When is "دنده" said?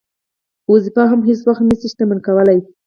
0.67-1.03